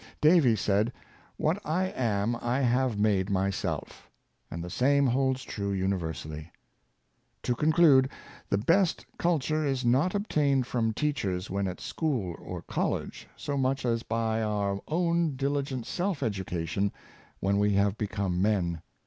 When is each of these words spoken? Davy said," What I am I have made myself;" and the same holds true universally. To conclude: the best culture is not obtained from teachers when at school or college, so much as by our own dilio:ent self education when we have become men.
Davy 0.19 0.55
said," 0.55 0.91
What 1.37 1.61
I 1.63 1.89
am 1.95 2.35
I 2.41 2.61
have 2.61 2.97
made 2.99 3.29
myself;" 3.29 4.09
and 4.49 4.63
the 4.63 4.69
same 4.71 5.05
holds 5.05 5.43
true 5.43 5.71
universally. 5.71 6.51
To 7.43 7.53
conclude: 7.53 8.09
the 8.49 8.57
best 8.57 9.05
culture 9.19 9.63
is 9.63 9.85
not 9.85 10.15
obtained 10.15 10.65
from 10.65 10.91
teachers 10.91 11.51
when 11.51 11.67
at 11.67 11.79
school 11.79 12.35
or 12.41 12.63
college, 12.63 13.27
so 13.35 13.55
much 13.57 13.85
as 13.85 14.01
by 14.01 14.41
our 14.41 14.79
own 14.87 15.33
dilio:ent 15.35 15.85
self 15.85 16.23
education 16.23 16.91
when 17.39 17.59
we 17.59 17.73
have 17.73 17.95
become 17.95 18.41
men. 18.41 18.81